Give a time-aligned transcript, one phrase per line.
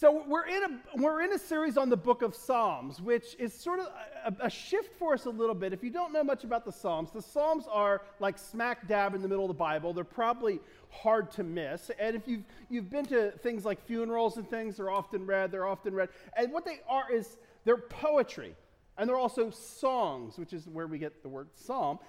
[0.00, 3.52] So we're in a we're in a series on the book of Psalms, which is
[3.52, 3.88] sort of
[4.26, 5.72] a, a, shift for us a little bit.
[5.72, 9.22] If you don't know much about the Psalms, the Psalms are like smack dab in
[9.22, 9.92] the middle of the Bible.
[9.92, 11.90] They're probably hard to miss.
[11.98, 15.50] And if you've you've been to things like funerals and things, they're often read.
[15.50, 16.10] They're often read.
[16.36, 18.54] And what they are is they're poetry.
[18.98, 22.00] And there are also songs, which is where we get the word psalm.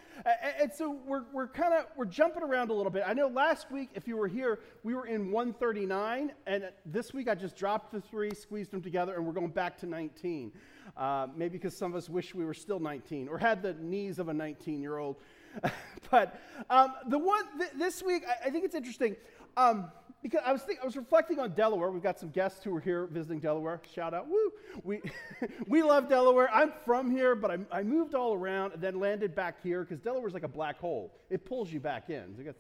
[0.60, 3.04] And so we're, we're kind of we're jumping around a little bit.
[3.06, 7.30] I know last week, if you were here, we were in 139, and this week
[7.30, 10.52] I just dropped the three, squeezed them together, and we're going back to 19.
[10.98, 14.18] Uh, maybe because some of us wish we were still 19 or had the knees
[14.18, 15.18] of a 19 year old.
[16.12, 19.16] but um, the one th- this week, I, I, think it's interesting.
[19.56, 19.92] Um,
[20.22, 21.92] because I was, think, I was reflecting on Delaware.
[21.92, 23.82] We've got some guests who are here visiting Delaware.
[23.94, 24.52] Shout out, woo!
[24.84, 25.02] We,
[25.68, 26.50] we love Delaware.
[26.54, 30.00] I'm from here, but I, I moved all around and then landed back here because
[30.00, 31.14] Delaware's like a black hole.
[31.30, 32.36] It pulls you back in.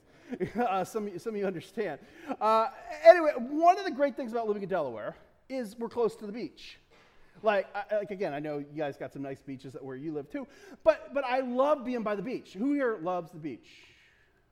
[0.56, 2.00] Uh, some, some of you understand.
[2.40, 2.68] Uh,
[3.04, 5.16] anyway, one of the great things about living in Delaware
[5.50, 6.78] is we're close to the beach.
[7.42, 10.30] Like, I, like again, I know you guys got some nice beaches where you live
[10.30, 10.46] too,
[10.84, 12.54] but, but I love being by the beach.
[12.54, 13.68] Who here loves the beach?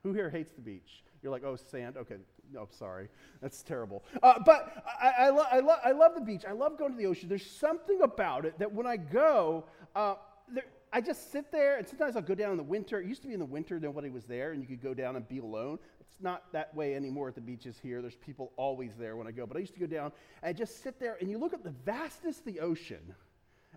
[0.02, 1.04] Who here hates the beach?
[1.22, 1.98] You're like, oh, sand.
[1.98, 2.16] Okay,
[2.54, 3.10] no, sorry,
[3.42, 4.04] that's terrible.
[4.24, 6.44] Uh, but I, I, lo- I, lo- I, love the beach.
[6.48, 7.30] I love going to the ocean.
[7.30, 10.16] There's something about it that when I go, uh,
[10.48, 13.00] there, I just sit there, and sometimes I'll go down in the winter.
[13.00, 15.16] It used to be in the winter, nobody was there, and you could go down
[15.16, 15.80] and be alone.
[16.00, 18.02] It's not that way anymore at the beaches here.
[18.02, 19.46] There's people always there when I go.
[19.46, 20.12] But I used to go down
[20.44, 23.14] and just sit there, and you look at the vastness of the ocean,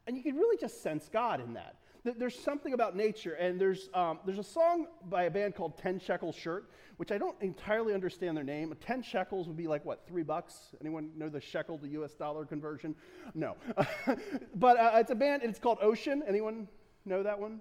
[0.06, 1.76] and you can really just sense God in that.
[2.02, 6.00] There's something about nature, and there's, um, there's a song by a band called Ten
[6.00, 8.74] Shekel Shirt, which I don't entirely understand their name.
[8.80, 10.74] 10 shekels would be like, what, three bucks?
[10.80, 12.94] Anyone know the shekel to US dollar conversion?
[13.34, 13.56] No.
[14.54, 16.22] but uh, it's a band, it's called Ocean.
[16.26, 16.68] Anyone
[17.04, 17.60] know that one?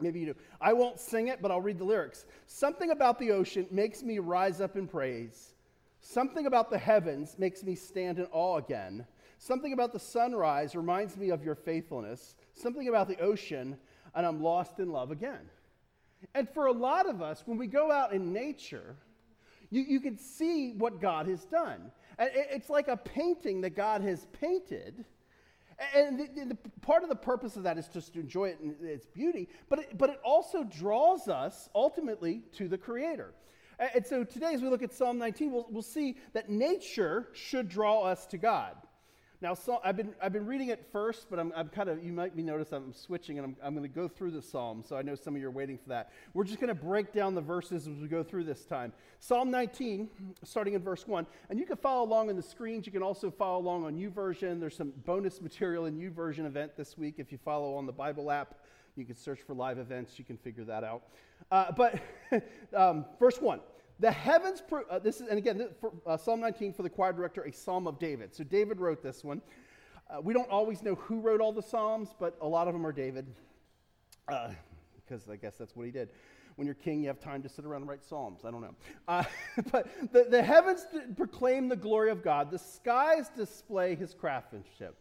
[0.00, 0.34] Maybe you do.
[0.60, 2.26] I won't sing it, but I'll read the lyrics.
[2.46, 5.54] Something about the ocean makes me rise up in praise.
[6.00, 9.06] Something about the heavens makes me stand in awe again.
[9.38, 12.34] Something about the sunrise reminds me of your faithfulness.
[12.54, 13.76] Something about the ocean,
[14.14, 15.50] and I'm lost in love again.
[16.34, 18.96] And for a lot of us, when we go out in nature,
[19.70, 21.90] you, you can see what God has done.
[22.18, 25.04] And it's like a painting that God has painted.
[25.94, 28.76] And the, the, part of the purpose of that is just to enjoy it in
[28.86, 33.34] its beauty, but it, but it also draws us ultimately to the Creator.
[33.78, 37.68] And so today, as we look at Psalm 19, we'll, we'll see that nature should
[37.68, 38.76] draw us to God.
[39.44, 42.14] Now, so I've, been, I've been reading it first, but I'm, I'm kind of, you
[42.14, 44.96] might be notice I'm switching and I'm, I'm going to go through the psalm, so
[44.96, 46.12] I know some of you are waiting for that.
[46.32, 48.90] We're just going to break down the verses as we go through this time.
[49.20, 50.08] Psalm 19,
[50.44, 51.26] starting in verse 1.
[51.50, 52.86] And you can follow along on the screens.
[52.86, 54.60] You can also follow along on YouVersion.
[54.60, 57.16] There's some bonus material in YouVersion event this week.
[57.18, 58.54] If you follow on the Bible app,
[58.96, 60.18] you can search for live events.
[60.18, 61.02] You can figure that out.
[61.52, 62.00] Uh, but
[62.74, 63.60] um, verse 1.
[64.00, 66.90] The heavens, pro- uh, this is, and again, this, for, uh, Psalm 19 for the
[66.90, 68.34] choir director, a psalm of David.
[68.34, 69.40] So David wrote this one.
[70.10, 72.86] Uh, we don't always know who wrote all the psalms, but a lot of them
[72.86, 73.26] are David,
[74.28, 74.50] uh,
[74.96, 76.10] because I guess that's what he did.
[76.56, 78.40] When you're king, you have time to sit around and write psalms.
[78.44, 78.74] I don't know.
[79.08, 79.24] Uh,
[79.72, 84.96] but the, the heavens proclaim the glory of God, the skies display his craftsmanship.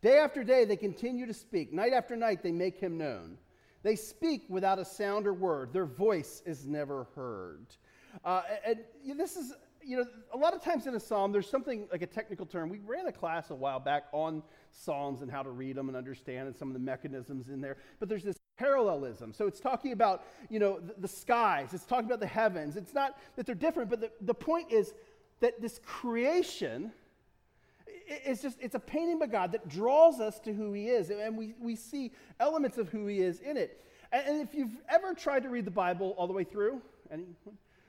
[0.00, 1.72] Day after day, they continue to speak.
[1.72, 3.38] Night after night, they make him known.
[3.82, 5.72] They speak without a sound or word.
[5.72, 7.66] Their voice is never heard.
[8.24, 8.78] Uh, and
[9.18, 12.06] this is, you know, a lot of times in a psalm, there's something like a
[12.06, 12.68] technical term.
[12.68, 14.42] We ran a class a while back on
[14.72, 17.76] psalms and how to read them and understand and some of the mechanisms in there.
[18.00, 19.32] But there's this parallelism.
[19.32, 21.72] So it's talking about, you know, the, the skies.
[21.72, 22.76] It's talking about the heavens.
[22.76, 24.92] It's not that they're different, but the, the point is
[25.40, 26.92] that this creation
[28.08, 31.36] it's just it's a painting by god that draws us to who he is and
[31.36, 35.42] we, we see elements of who he is in it and if you've ever tried
[35.42, 36.80] to read the bible all the way through
[37.10, 37.34] anyone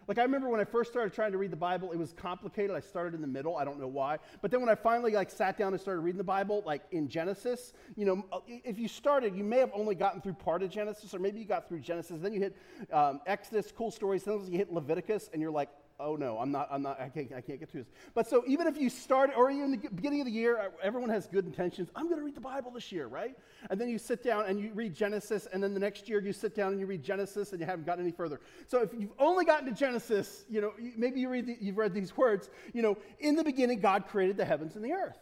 [0.10, 2.76] like, I remember when I first started trying to read the Bible, it was complicated.
[2.76, 3.56] I started in the middle.
[3.56, 4.18] I don't know why.
[4.42, 7.08] But then when I finally, like, sat down and started reading the Bible, like, in
[7.08, 10.72] Genesis, you know, uh, if you started, you may have only gotten through part of
[10.72, 12.18] Genesis, or maybe you got through Genesis.
[12.20, 12.58] Then you hit
[12.92, 14.24] um, Exodus, cool stories.
[14.24, 17.32] Then you hit Leviticus, and you're like, oh no, I'm not, I'm not, I can't,
[17.36, 17.92] I can't get through this.
[18.14, 20.70] But so even if you start, or you're in the beginning of the year, uh,
[20.82, 21.90] everyone has good intentions.
[21.96, 23.38] I'm going to read the Bible this year, right?
[23.70, 26.32] And then you sit down and you read Genesis, and then the next year you
[26.32, 28.40] sit down and you read Genesis, and you haven't gotten any further.
[28.68, 31.94] So if you've only gotten to Genesis, you know, maybe you read the, you've read
[31.94, 35.18] these words, you know, in the beginning God created the heavens and the earth.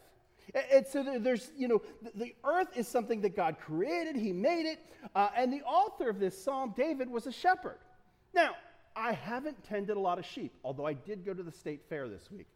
[0.71, 1.81] And so there's, you know,
[2.15, 4.79] the earth is something that God created, He made it,
[5.13, 7.79] uh, and the author of this psalm, David, was a shepherd.
[8.33, 8.55] Now,
[8.97, 12.09] I haven't tended a lot of sheep, although I did go to the state fair
[12.09, 12.47] this week.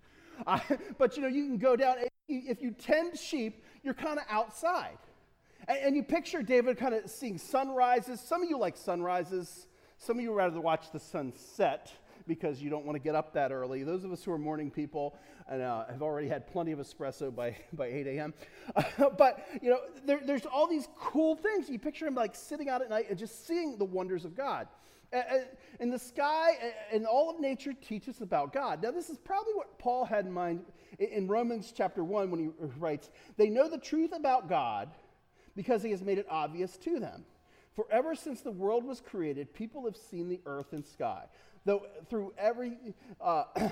[0.48, 0.60] Uh,
[0.98, 1.98] but you know, you can go down,
[2.28, 4.98] if you tend sheep, you're kind of outside.
[5.68, 8.20] And, and, you picture David kind of seeing sunrises.
[8.20, 9.68] Some of you like sunrises,
[9.98, 11.92] some of you rather watch the sunset.
[12.28, 13.84] because you don't want to get up that early.
[13.84, 15.16] Those of us who are morning people
[15.50, 18.34] and uh, have already had plenty of espresso by, by 8 a.m.
[19.18, 21.70] but, you know, there, there's all these cool things.
[21.70, 24.68] You picture him like sitting out at night and just seeing the wonders of God.
[25.80, 28.81] And the sky and all of nature teaches about God.
[28.81, 30.63] Now, this is probably what Paul had in mind
[31.00, 34.90] in Romans chapter 1 when he writes, They know the truth about God
[35.56, 37.25] because he has made it obvious to them.
[37.75, 41.25] For ever since the world was created, people have seen the earth and sky.
[41.66, 42.78] Though through, every,
[43.19, 43.46] uh,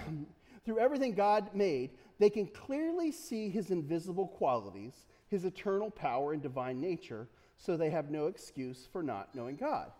[0.66, 6.42] through everything God made, they can clearly see his invisible qualities, his eternal power and
[6.42, 7.28] divine nature,
[7.58, 9.92] so they have no excuse for not knowing God.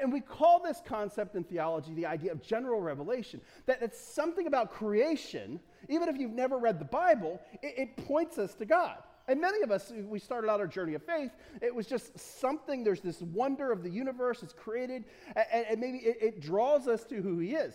[0.00, 4.46] And we call this concept in theology the idea of general revelation, that it's something
[4.46, 5.58] about creation,
[5.88, 8.98] even if you've never read the Bible, it, it points us to God.
[9.26, 11.30] And many of us, we started out our journey of faith,
[11.62, 15.04] it was just something, there's this wonder of the universe, it's created,
[15.36, 17.74] and, and maybe it, it draws us to who He is.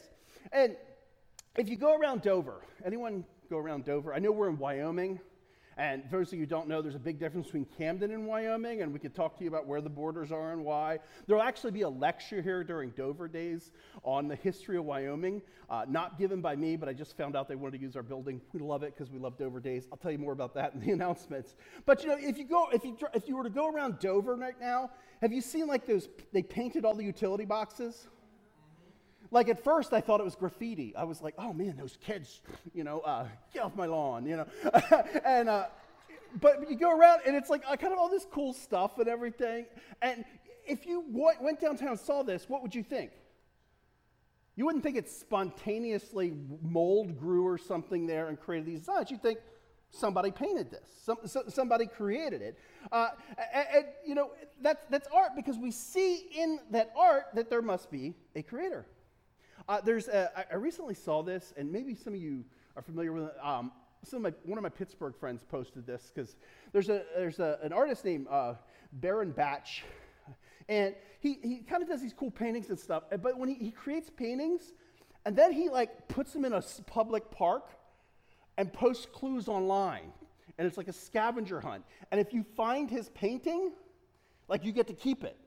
[0.51, 0.75] And
[1.57, 4.13] if you go around Dover, anyone go around Dover?
[4.13, 5.19] I know we're in Wyoming.
[5.77, 8.25] And for those of you who don't know, there's a big difference between Camden and
[8.25, 11.00] Wyoming, and we could talk to you about where the borders are and why.
[11.27, 13.72] There will actually be a lecture here during Dover Days
[14.04, 17.50] on the history of Wyoming, uh, not given by me, but I just found out
[17.50, 18.39] they wanted to use our building.
[18.54, 19.88] We love it because we love Dover Days.
[19.92, 21.56] I'll tell you more about that in the announcements.
[21.86, 24.36] But you know, if you go, if you if you were to go around Dover
[24.36, 24.92] right now,
[25.22, 26.07] have you seen like those?
[26.31, 28.07] They painted all the utility boxes.
[29.31, 30.95] Like at first, I thought it was graffiti.
[30.95, 32.42] I was like, oh man, those kids,
[32.74, 34.48] you know, uh, get off my lawn, you know.
[35.25, 35.66] and, uh,
[36.39, 39.07] but you go around and it's like uh, kind of all this cool stuff and
[39.07, 39.66] everything.
[40.01, 40.25] And
[40.66, 43.12] if you w- went downtown and saw this, what would you think?
[44.56, 49.12] You wouldn't think it spontaneously mold grew or something there and created these designs.
[49.12, 49.39] You'd think
[49.92, 52.57] somebody painted this, Some, so, somebody created it.
[52.92, 53.10] Uh,
[53.54, 54.31] and, and, you know,
[54.62, 58.86] that's, that's art because we see in that art that there must be a creator.
[59.67, 62.45] Uh, there's a, I recently saw this, and maybe some of you
[62.75, 63.35] are familiar with it.
[63.41, 63.71] Um,
[64.03, 66.35] some of my, one of my Pittsburgh friends posted this because
[66.71, 68.53] there's, a, there's a, an artist named uh,
[68.94, 69.83] Baron Batch,
[70.69, 73.03] and he, he kind of does these cool paintings and stuff.
[73.09, 74.73] But when he, he creates paintings,
[75.25, 77.69] and then he like puts them in a public park
[78.57, 80.13] and posts clues online,
[80.59, 81.83] and it's like a scavenger hunt.
[82.12, 83.71] And if you find his painting,
[84.47, 85.38] like you get to keep it.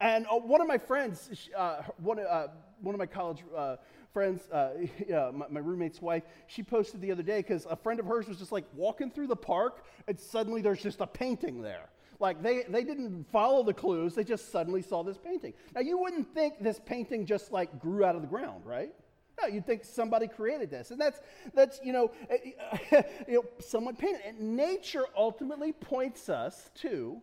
[0.00, 2.48] And uh, one of my friends, uh, one, uh,
[2.84, 3.76] one of my college uh,
[4.12, 4.74] friends, uh,
[5.32, 8.38] my, my, roommate's wife, she posted the other day because a friend of hers was
[8.38, 11.88] just like walking through the park and suddenly there's just a painting there.
[12.20, 15.52] Like they, they didn't follow the clues, they just suddenly saw this painting.
[15.74, 18.92] Now you wouldn't think this painting just like grew out of the ground, right?
[19.40, 20.92] No, you'd think somebody created this.
[20.92, 21.20] And that's,
[21.54, 22.12] that's you, know,
[22.92, 23.02] you
[23.34, 24.40] know, someone painted it.
[24.40, 27.20] Nature ultimately points us to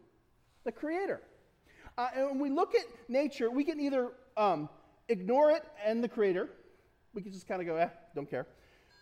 [0.66, 1.22] the creator.
[1.98, 4.70] Uh, and when we look at nature, we can either um,
[5.12, 6.50] ignore it and the creator.
[7.14, 8.48] We can just kind of go, eh, don't care.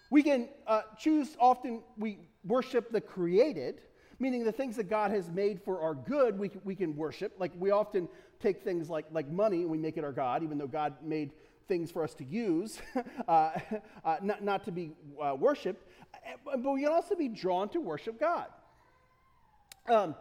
[0.10, 3.82] We can uh, choose, often we worship the created,
[4.20, 7.34] meaning the things that God has made for our good, we, we can worship.
[7.38, 8.10] Like we often
[8.40, 11.32] take things like, like money and we make it our God, even though God made
[11.68, 12.82] things for us to use,
[13.28, 13.52] uh,
[14.06, 15.86] uh, not, not to be uh, worshiped.
[16.14, 18.48] Uh, but we can also be drawn to worship God.
[19.88, 20.16] Um,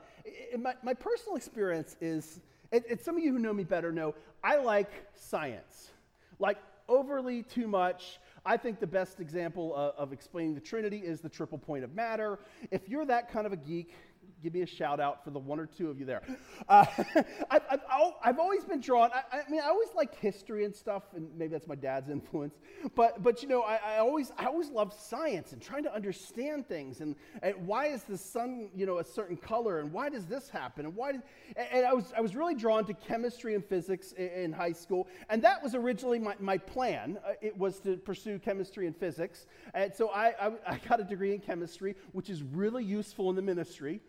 [0.59, 2.41] my, my personal experience is
[2.73, 5.91] and, and some of you who know me better know I like science.
[6.39, 6.59] Like
[6.89, 8.19] overly too much.
[8.47, 12.39] I think the best example of, explaining the Trinity is the triple point of matter.
[12.71, 13.95] If you're that kind of a geek,
[14.43, 16.23] give me a shout out for the one or two of you there.
[16.69, 16.85] Uh,
[17.51, 17.81] I've, I've,
[18.25, 21.53] I've, always been drawn, I, I, mean, I always liked history and stuff, and maybe
[21.53, 22.55] that's my dad's influence,
[22.95, 26.69] but, but you know, I, I always, I always loved science and trying to understand
[26.69, 30.27] things, and, and why is the sun, you know, a certain color, and why does
[30.27, 31.23] this happen, and why did,
[31.57, 35.09] and I was, I was really drawn to chemistry and physics in, in high school,
[35.29, 37.19] and that was originally my, my plan.
[37.27, 41.05] Uh, it was to pursue chemistry and physics, and so I, I, I got a
[41.05, 44.01] degree in chemistry, which is really useful in the ministry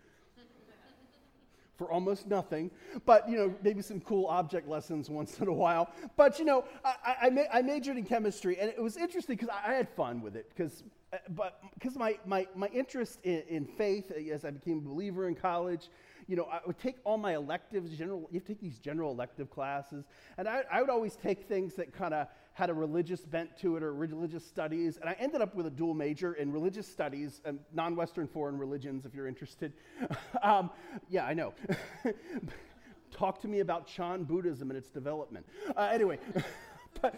[1.80, 2.70] for almost nothing,
[3.06, 5.90] but you know, maybe some cool object lessons once in a while.
[6.18, 9.50] But you know, I, I, ma- I majored in chemistry, and it was interesting because
[9.50, 10.52] I, I, had fun with it.
[10.56, 10.84] Because,
[11.14, 14.82] uh, but because my, my, my interest in, in faith uh, as I became a
[14.82, 15.90] believer in college,
[16.28, 19.12] you know, I would take all my electives, general, you have to take these general
[19.12, 20.04] elective classes,
[20.38, 23.78] and I, I would always take things that kind of had a religious bent to
[23.78, 24.98] it or religious studies.
[24.98, 28.58] And I ended up with a dual major in religious studies and non Western foreign
[28.58, 29.74] religions, if you're interested.
[30.44, 30.70] um,
[31.10, 31.54] yeah, I know.
[33.12, 35.46] Talk to me about Chan Buddhism and its development.
[35.76, 36.20] Uh, anyway.
[37.02, 37.16] but,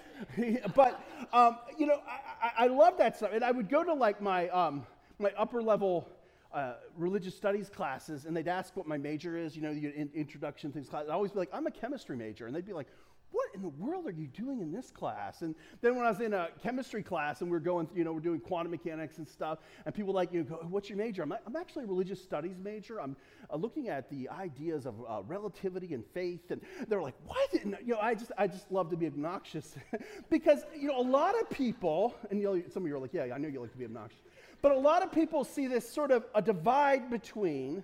[0.75, 3.31] but um, you know, I, I, love that stuff.
[3.33, 4.85] And I would go to like my, um,
[5.19, 6.07] my upper level
[6.53, 10.09] uh, religious studies classes, and they'd ask what my major is, you know, the in,
[10.13, 11.05] introduction things class.
[11.07, 12.45] I'd always be like, I'm a chemistry major.
[12.47, 12.88] And they'd be like,
[13.31, 15.41] what in the world are you doing in this class?
[15.41, 18.13] And then when I was in a chemistry class and we are going, you know,
[18.13, 21.23] we're doing quantum mechanics and stuff, and people like, you know, go, what's your major?
[21.23, 23.00] I'm, like, I'm actually a religious studies major.
[23.00, 23.15] I'm
[23.51, 26.51] uh, looking at the ideas of uh, relativity and faith.
[26.51, 27.53] And they're like, what?
[27.53, 29.75] And, you know, I just, I just love to be obnoxious
[30.29, 33.13] because, you know, a lot of people, and you know, some of you are like,
[33.13, 34.21] yeah, I know you like to be obnoxious,
[34.61, 37.83] but a lot of people see this sort of a divide between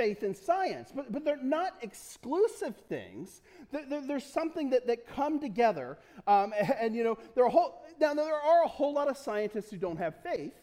[0.00, 3.42] faith and science, but, but they're not exclusive things.
[3.70, 5.98] There, there's something that, that come together.
[6.26, 9.18] Um, and, and, you know, there are whole, now there are a whole lot of
[9.18, 10.54] scientists who don't have faith,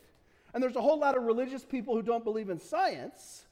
[0.56, 3.46] and there's a whole lot of religious people who don't believe in science,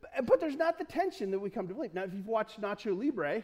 [0.00, 1.92] but, but there's not the tension that we come to believe.
[1.92, 3.42] Now, if you've watched Nacho Libre,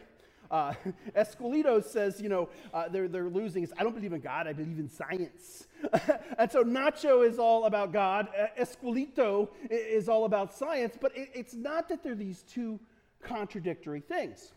[0.51, 0.73] uh,
[1.15, 3.67] Esqueleto says, you know, uh, they're, they're losing.
[3.77, 5.67] I don't believe in God, I believe in science.
[6.37, 11.53] and so Nacho is all about God, Esqueleto is all about science, but it, it's
[11.53, 12.79] not that they're these two
[13.21, 14.51] contradictory things.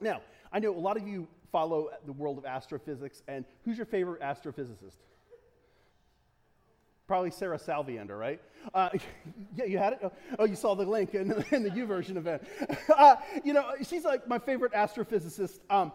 [0.00, 0.20] Now,
[0.52, 4.20] I know a lot of you follow the world of astrophysics, and who's your favorite
[4.20, 4.98] astrophysicist?
[7.06, 8.40] Probably Sarah Salviander, right?
[8.74, 8.90] Uh,
[9.56, 10.12] yeah, you had it?
[10.38, 12.42] Oh, you saw the link in, in the version event.
[12.96, 15.58] Uh, you know, she's like my favorite astrophysicist.
[15.68, 15.92] Um,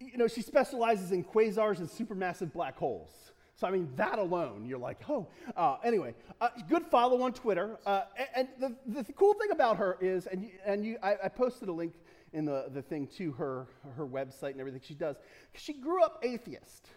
[0.00, 3.32] you know, she specializes in quasars and supermassive black holes.
[3.56, 5.28] So, I mean, that alone, you're like, oh.
[5.54, 7.78] Uh, anyway, uh, good follow on Twitter.
[7.84, 8.04] Uh,
[8.34, 11.68] and the, the, cool thing about her is, and, you, and you, I, I, posted
[11.68, 11.92] a link
[12.32, 13.66] in the, the thing to her,
[13.96, 15.16] her website and everything she does.
[15.54, 16.88] She grew up atheist.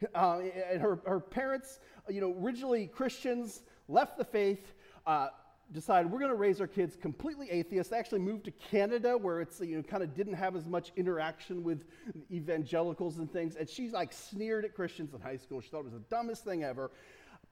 [0.14, 0.40] Uh,
[0.70, 4.74] and her, her parents, you know, originally Christians, left the faith,
[5.06, 5.28] uh,
[5.72, 7.90] decided we're going to raise our kids completely atheist.
[7.90, 10.92] They actually moved to Canada where it's, you know, kind of didn't have as much
[10.96, 11.84] interaction with
[12.30, 13.56] evangelicals and things.
[13.56, 15.60] And she's like sneered at Christians in high school.
[15.60, 16.90] She thought it was the dumbest thing ever.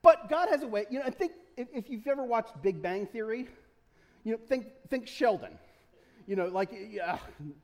[0.01, 2.81] But God has a way, you know, I think if, if you've ever watched Big
[2.81, 3.47] Bang Theory,
[4.23, 5.57] you know, think, think Sheldon
[6.27, 7.17] you know, like, yeah,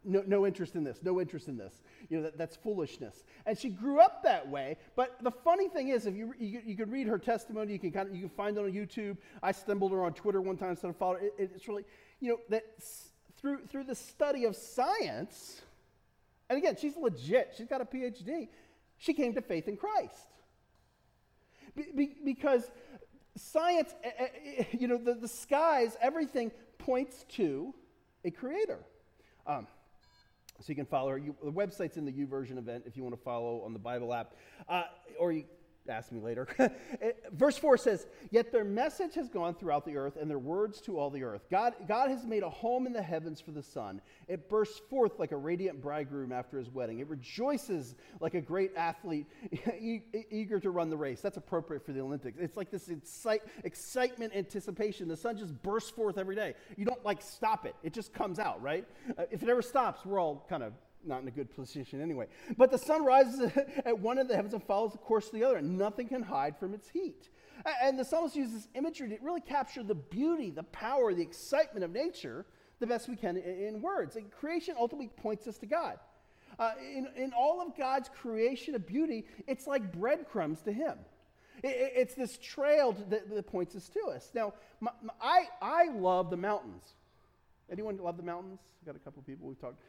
[0.06, 1.82] no, no interest in this, no interest in this.
[2.10, 3.26] You know, that, that's foolishness.
[3.46, 4.78] And she grew up that way.
[4.96, 7.92] But the funny thing is, if you, you, you can read her testimony, you can
[7.92, 9.18] kind of, you can find it on YouTube.
[9.44, 11.26] I stumbled her on Twitter one time instead of following.
[11.38, 11.84] It, it's really,
[12.22, 12.64] you know, that
[13.36, 15.62] through, through the study of science,
[16.50, 18.48] and again, she's legit, she's got a PhD,
[18.98, 20.30] she came to faith in Christ.
[21.76, 22.72] Be, be, because
[23.36, 24.28] science, eh, eh,
[24.60, 27.74] eh, you know, the, the skies, everything points to
[28.24, 28.80] a creator.
[29.46, 29.68] Um,
[30.60, 31.18] so you can follow her.
[31.18, 34.14] You, the website's in the YouVersion event if you want to follow on the Bible
[34.14, 34.36] app.
[34.70, 34.84] Uh,
[35.20, 35.44] or you
[35.90, 36.48] ask me later.
[37.32, 40.98] Verse 4 says, Yet their message has gone throughout the earth, and their words to
[40.98, 41.42] all the earth.
[41.50, 44.02] God, God has made a home in the heavens for the sun.
[44.28, 47.00] It bursts forth like a radiant bridegroom after his wedding.
[47.00, 49.28] It rejoices like a great athlete
[50.32, 51.22] eager to run the race.
[51.22, 52.38] That's appropriate for the Olympics.
[52.40, 55.08] It's like this incite, excitement, anticipation.
[55.08, 56.56] The sun just bursts forth every day.
[56.78, 58.86] You don't like stop it, it just comes out, right?
[59.18, 60.74] Uh, if it ever stops, we're all kind of
[61.06, 62.28] not in a good position anyway.
[62.58, 63.52] But the sun rises
[63.86, 66.08] at one end of the heavens and follows the course of the other, and nothing
[66.08, 67.30] can hide from its heat.
[67.82, 71.92] And the psalmist uses imagery to really capture the beauty, the power, the excitement of
[71.92, 72.46] nature
[72.80, 74.18] the best we can in, words.
[74.18, 76.00] And creation ultimately points us to God.
[76.60, 80.98] Uh, in, in all of God's creation of beauty, it's like breadcrumbs to Him.
[81.64, 84.32] It, it's this trail that, that, points us to us.
[84.36, 86.84] Now, my, my, I, I love the mountains.
[87.72, 88.60] Anyone love the mountains?
[88.82, 89.82] I've got a couple people we've talked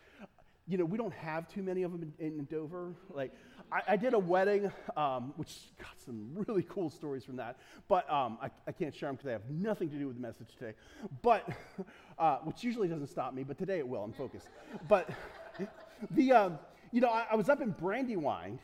[0.66, 2.94] you know, we don't have too many of them in, in Dover.
[3.10, 3.32] Like,
[3.70, 8.10] I, I, did a wedding, um, which got some really cool stories from that, but
[8.10, 10.48] um, I, I, can't share them because they have nothing to do with the message
[10.58, 10.74] today.
[11.22, 11.48] But,
[12.18, 14.02] uh, which usually doesn't stop me, but today it will.
[14.02, 14.48] I'm focused.
[14.88, 15.10] But
[16.10, 16.58] the, um,
[16.92, 18.58] you know, I, I, was up in Brandywine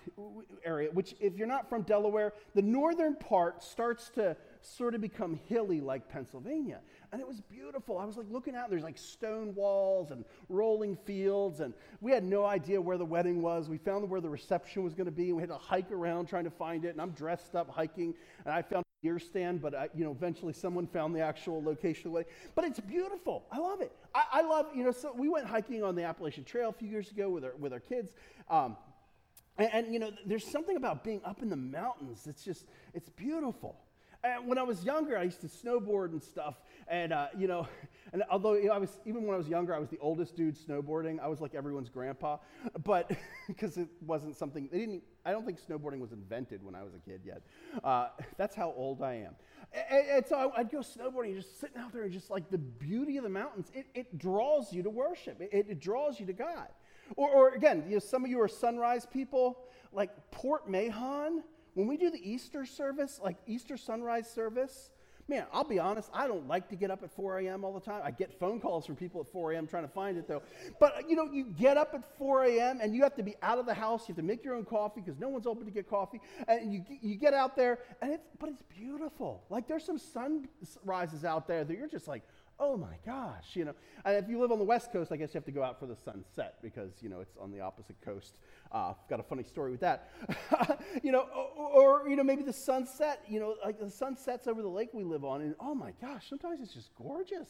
[0.64, 5.38] area, which, if you're not from Delaware, the northern part starts to sort of become
[5.49, 6.80] hilly like Pennsylvania.
[7.12, 7.99] And it was beautiful.
[7.99, 11.59] I was like looking out, there's like stone walls and rolling fields.
[11.59, 13.69] And we had no idea where the wedding was.
[13.69, 15.29] We found where the reception was going to be.
[15.29, 16.90] And we had to hike around trying to find it.
[16.90, 18.14] And I'm dressed up hiking.
[18.45, 21.61] And I found a deer stand, but I, you know, eventually someone found the actual
[21.61, 22.33] location of the wedding.
[22.55, 23.45] But it's beautiful.
[23.50, 23.90] I love it.
[24.14, 26.88] I, I love, you know, so we went hiking on the Appalachian Trail a few
[26.88, 28.12] years ago with our, with our kids.
[28.49, 28.76] Um,
[29.59, 32.29] and, and, you know, there's something about being up in the mountains.
[32.29, 33.76] It's just, it's beautiful.
[34.22, 36.56] And when I was younger, I used to snowboard and stuff.
[36.88, 37.66] And, uh, you know,
[38.12, 40.36] and although you know, I was, even when I was younger, I was the oldest
[40.36, 41.18] dude snowboarding.
[41.20, 42.36] I was like everyone's grandpa.
[42.84, 43.10] But
[43.48, 46.94] because it wasn't something, they didn't, I don't think snowboarding was invented when I was
[46.94, 47.42] a kid yet.
[47.82, 49.34] Uh, that's how old I am.
[49.72, 53.16] And, and, so I'd go snowboarding, just sitting out there, and just like the beauty
[53.16, 56.68] of the mountains, it, it draws you to worship, it, it draws you to God.
[57.16, 61.42] Or, or again, you know, some of you are sunrise people, like Port Mahon
[61.74, 64.90] when we do the Easter service, like Easter sunrise service,
[65.30, 67.64] Man, I'll be honest, I don't like to get up at 4 a.m.
[67.64, 68.00] all the time.
[68.04, 69.68] I get phone calls from people at 4 a.m.
[69.68, 70.42] trying to find it though.
[70.80, 72.80] But you know, you get up at 4 a.m.
[72.82, 74.08] and you have to be out of the house.
[74.08, 76.20] You have to make your own coffee because no one's open to get coffee.
[76.48, 79.44] And you, you get out there, and it's, but it's beautiful.
[79.50, 82.24] Like there's some sunrises out there that you're just like,
[82.61, 83.75] oh my gosh, you know.
[84.05, 85.81] And if you live on the West Coast, I guess you have to go out
[85.81, 88.35] for the sunset because, you know, it's on the opposite coast.
[88.71, 90.11] Uh, got a funny story with that.
[91.02, 91.26] you know,
[91.57, 94.69] or, or, you know, maybe the sunset, you know, like the sun sets over the
[94.69, 97.49] lake we live on, and oh my gosh, sometimes it's just gorgeous.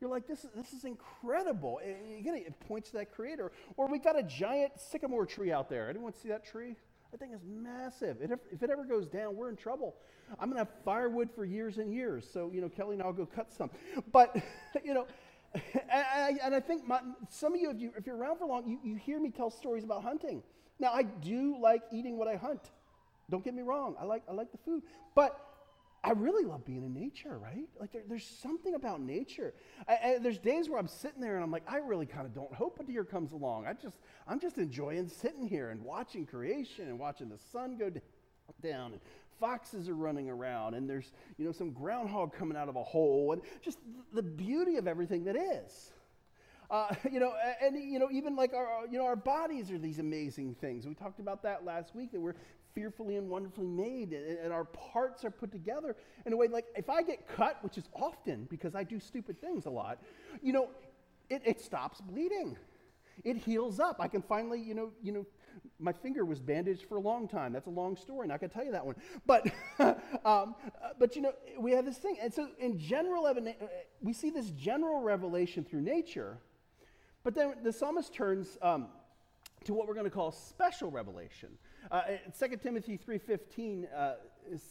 [0.00, 1.80] You're like, this is, this is incredible.
[1.82, 1.96] It,
[2.26, 3.52] it points to that creator.
[3.76, 5.88] Or we've got a giant sycamore tree out there.
[5.88, 6.76] Anyone see that tree?
[7.10, 8.20] That thing is massive.
[8.20, 9.96] It, if it ever goes down, we're in trouble.
[10.38, 12.28] I'm going to have firewood for years and years.
[12.30, 13.70] So, you know, Kelly and I'll go cut some.
[14.12, 14.36] But,
[14.84, 15.06] you know,
[15.54, 17.00] and I, and I think my,
[17.30, 19.50] some of you if, you, if you're around for long, you, you hear me tell
[19.50, 20.42] stories about hunting.
[20.78, 22.70] Now, I do like eating what I hunt.
[23.30, 23.94] Don't get me wrong.
[24.00, 24.82] I like, I like the food.
[25.14, 25.38] But
[26.04, 27.68] I really love being in nature, right?
[27.78, 29.52] Like there, there's something about nature.
[29.88, 32.34] I, I, there's days where I'm sitting there and I'm like, I really kind of
[32.34, 33.66] don't hope a deer comes along.
[33.66, 37.90] I just, I'm just enjoying sitting here and watching creation and watching the sun go
[38.62, 39.00] down and
[39.40, 43.32] foxes are running around and there's, you know, some groundhog coming out of a hole
[43.32, 43.78] and just
[44.12, 45.92] the beauty of everything that is.
[46.70, 49.98] Uh, you know, and you know, even like our, you know, our bodies are these
[49.98, 50.86] amazing things.
[50.86, 52.36] We talked about that last week that we're
[52.78, 56.66] fearfully and wonderfully made, and, and our parts are put together in a way like
[56.76, 59.98] if I get cut, which is often because I do stupid things a lot,
[60.42, 60.68] you know,
[61.28, 62.56] it, it stops bleeding.
[63.24, 63.96] It heals up.
[63.98, 65.26] I can finally, you know, you know,
[65.80, 67.52] my finger was bandaged for a long time.
[67.52, 68.28] That's a long story.
[68.28, 68.94] Not gonna tell you that one.
[69.26, 69.48] But,
[70.24, 70.54] um,
[71.00, 73.34] but you know, we have this thing, and so in general, uh,
[74.00, 76.38] we see this general revelation through nature.
[77.24, 78.86] But then the psalmist turns um,
[79.64, 81.58] to what we're going to call special revelation.
[81.90, 82.02] Uh,
[82.38, 84.12] 2 Timothy 3.15 uh,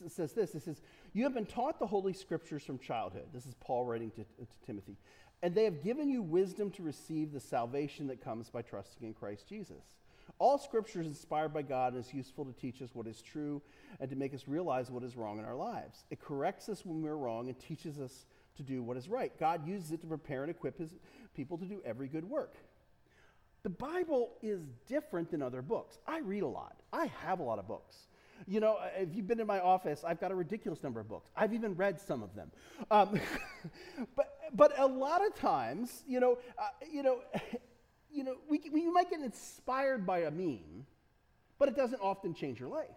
[0.08, 0.56] says this.
[0.56, 0.82] It says,
[1.14, 3.28] you have been taught the Holy Scriptures from childhood.
[3.34, 4.98] This is Paul writing to, to Timothy.
[5.44, 9.14] And they have given you wisdom to receive the salvation that comes by trusting in
[9.14, 9.98] Christ Jesus.
[10.40, 13.62] All Scripture is inspired by God and is useful to teach us what is true
[14.00, 16.06] and to make us realize what is wrong in our lives.
[16.12, 18.26] It corrects us when we're wrong and teaches us
[18.58, 19.32] to do what is right.
[19.40, 20.96] God uses it to prepare and equip his
[21.36, 22.56] people to do every good work.
[23.68, 26.00] The Bible is different than other books.
[26.08, 28.08] I read a lot, I have a lot of books.
[28.48, 31.10] You know, uh, if you've been in my office, I've got a ridiculous number of
[31.10, 31.32] books.
[31.36, 32.50] I've even read some of them.
[32.90, 33.20] Um,
[34.16, 37.20] but, but a lot of times, you know, uh, you know,
[38.10, 40.86] you know, we, we might get inspired by a meme,
[41.60, 42.88] but it doesn't often change your life.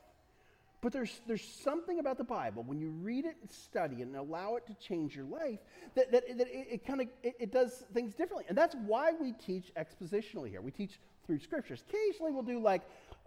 [0.83, 4.17] But there's, there's something about the Bible, when you read it and study it and
[4.17, 5.59] allow it to change your life,
[5.95, 8.47] that, that, that it, it kind of it, it, does things differently.
[8.49, 10.63] And that's why we teach expositionally here.
[10.63, 11.85] We teach through scriptures.
[11.89, 12.83] Occasionally we'll do like,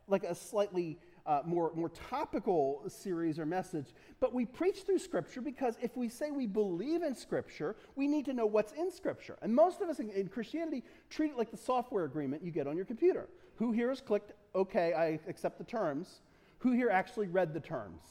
[0.07, 5.41] like a slightly uh, more, more topical series or message, but we preach through scripture
[5.41, 9.37] because if we say we believe in scripture, we need to know what's in scripture.
[9.41, 12.67] And most of us in, in Christianity treat it like the software agreement you get
[12.67, 13.29] on your computer.
[13.57, 16.21] Who here has clicked, okay, I accept the terms?
[16.63, 18.01] Who here actually read the terms?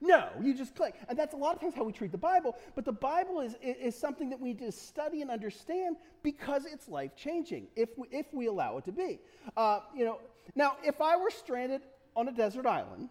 [0.00, 0.96] No, you just click.
[1.08, 2.56] And that's a lot of times how we treat the Bible.
[2.74, 6.88] But the Bible is, is, something that we need to study and understand because it's
[6.88, 9.20] life changing if we, if we allow it to be.
[9.56, 10.18] Uh, you know,
[10.56, 11.82] now, if I were stranded
[12.16, 13.08] on a desert island,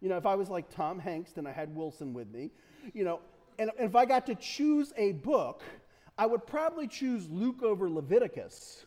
[0.00, 2.52] you know, if I was like Tom Hanks and I had Wilson with me,
[2.92, 3.18] you know,
[3.58, 5.64] and, and if I got to choose a book,
[6.16, 8.86] I would probably choose Luke over Leviticus.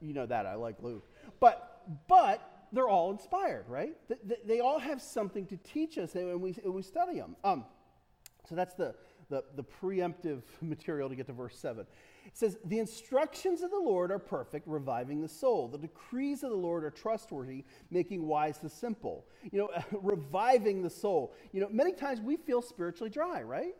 [0.00, 1.09] You know that, I like Luke.
[1.38, 3.96] But, but they're all inspired, right?
[4.08, 7.36] They, they all have something to teach us and we, when we study them.
[7.44, 7.64] Um,
[8.48, 8.94] so that's the,
[9.28, 11.86] the, the preemptive material to get to verse 7.
[12.26, 15.68] It says, The instructions of the Lord are perfect, reviving the soul.
[15.68, 19.26] The decrees of the Lord are trustworthy, making wise the simple.
[19.50, 19.70] You know,
[20.02, 21.34] reviving the soul.
[21.52, 23.74] You know, many times we feel spiritually dry, right?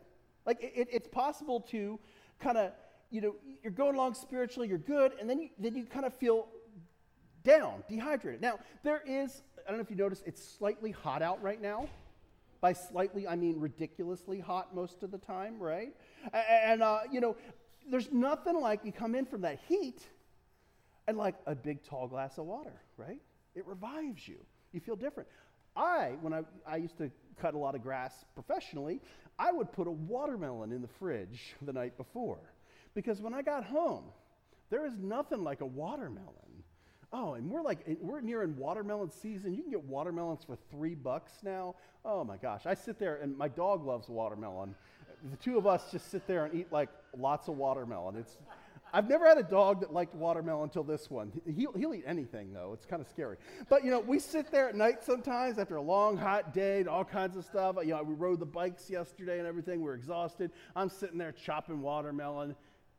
[0.45, 1.99] Like it, it's possible to
[2.39, 2.71] kind of,
[3.11, 6.13] you know, you're going along spiritually, you're good, and then you, then you kind of
[6.15, 6.47] feel
[7.43, 8.41] down, dehydrated.
[8.41, 11.89] Now, there is, I don't know if you noticed, it's slightly hot out right now.
[12.59, 15.95] By slightly, I mean ridiculously hot most of the time, right?
[16.31, 17.35] And, uh, you know,
[17.89, 20.01] there's nothing like you come in from that heat
[21.07, 23.19] and like a big tall glass of water, right?
[23.55, 24.37] It revives you.
[24.71, 25.27] You feel different.
[25.75, 27.09] I, when I, I used to
[27.41, 29.01] cut a lot of grass professionally,
[29.39, 32.39] I would put a watermelon in the fridge the night before.
[32.93, 34.03] Because when I got home,
[34.69, 36.50] there is nothing like a watermelon.
[37.13, 39.53] Oh, and we're like, eh, we're nearing watermelon season.
[39.53, 41.75] You can get watermelons for three bucks now.
[42.05, 42.65] Oh my gosh.
[42.65, 44.75] I sit there, and my dog loves watermelon.
[45.29, 48.15] The two of us just sit there and eat like lots of watermelon.
[48.15, 48.37] It's,
[48.93, 51.31] I've never had a dog that liked watermelon until this one.
[51.45, 52.71] He'll, he'll eat anything, though.
[52.73, 53.37] It's kind of scary.
[53.69, 56.89] But, you know, we sit there at night sometimes after a long, hot day and
[56.89, 57.75] all kinds of stuff.
[57.81, 59.79] You know, we rode the bikes yesterday and everything.
[59.79, 60.51] We we're exhausted.
[60.75, 62.55] I'm sitting there chopping watermelon.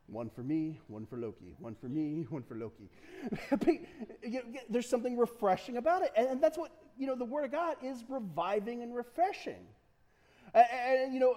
[0.07, 1.55] One for me, one for Loki.
[1.59, 2.89] One for me, one for Loki.
[4.69, 6.11] There's something refreshing about it.
[6.15, 9.65] And that's what, you know, the Word of God is reviving and refreshing.
[10.53, 11.35] And, you know,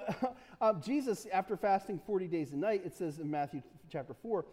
[0.61, 4.45] uh, Jesus, after fasting 40 days and night, it says in Matthew chapter 4,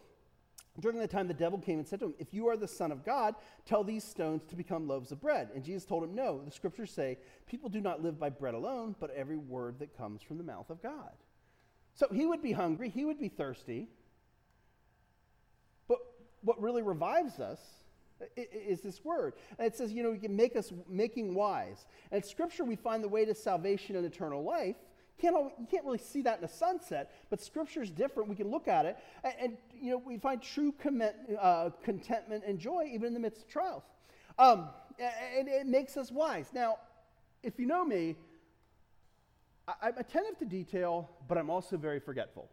[0.79, 2.91] during that time, the devil came and said to him, If you are the Son
[2.91, 5.49] of God, tell these stones to become loaves of bread.
[5.53, 8.95] And Jesus told him, No, the scriptures say, People do not live by bread alone,
[8.99, 11.11] but every word that comes from the mouth of God.
[11.93, 13.87] So he would be hungry, he would be thirsty.
[16.43, 17.59] What really revives us
[18.35, 19.33] is this word.
[19.57, 21.85] And it says, you know, you can make us making wise.
[22.11, 24.75] And in Scripture, we find the way to salvation and eternal life.
[25.19, 28.29] Can't always, you can't really see that in a sunset, but Scripture is different.
[28.29, 30.73] We can look at it, and, and you know, we find true
[31.39, 33.83] uh, contentment and joy even in the midst of trials.
[34.39, 36.47] Um, and it makes us wise.
[36.53, 36.77] Now,
[37.43, 38.15] if you know me,
[39.67, 42.49] I, I'm attentive to detail, but I'm also very forgetful.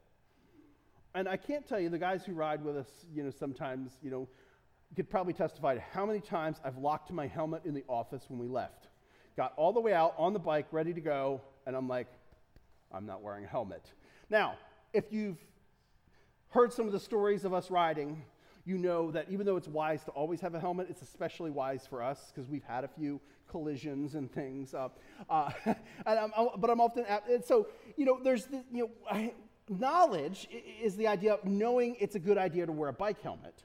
[1.14, 4.10] And I can't tell you, the guys who ride with us, you know, sometimes, you
[4.10, 4.28] know,
[4.94, 8.38] could probably testify to how many times I've locked my helmet in the office when
[8.38, 8.88] we left.
[9.36, 12.08] Got all the way out on the bike, ready to go, and I'm like,
[12.92, 13.92] I'm not wearing a helmet.
[14.28, 14.54] Now,
[14.92, 15.38] if you've
[16.48, 18.24] heard some of the stories of us riding,
[18.64, 21.86] you know that even though it's wise to always have a helmet, it's especially wise
[21.86, 24.74] for us because we've had a few collisions and things.
[24.74, 24.88] Uh,
[25.28, 29.32] uh, and I'm, but I'm often, and so, you know, there's, the, you know, I,
[29.70, 30.48] knowledge
[30.82, 33.62] is the idea of knowing it's a good idea to wear a bike helmet.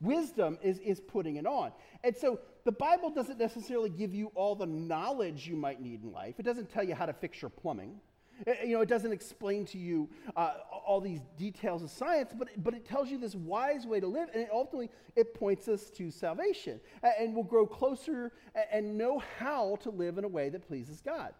[0.00, 1.72] Wisdom is, is putting it on.
[2.04, 6.12] And so the Bible doesn't necessarily give you all the knowledge you might need in
[6.12, 6.34] life.
[6.38, 8.00] It doesn't tell you how to fix your plumbing.
[8.46, 12.48] It, you know, it doesn't explain to you uh, all these details of science, but,
[12.62, 15.90] but it tells you this wise way to live, and it ultimately it points us
[15.90, 16.80] to salvation.
[17.02, 18.32] And we'll grow closer
[18.72, 21.32] and know how to live in a way that pleases God.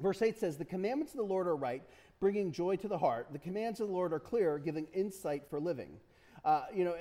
[0.00, 1.82] Verse 8 says, The commandments of the Lord are right,
[2.20, 3.28] bringing joy to the heart.
[3.32, 5.98] The commands of the Lord are clear, giving insight for living.
[6.44, 6.94] Uh, you know,